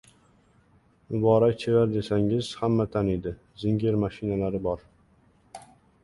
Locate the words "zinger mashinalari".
3.65-4.63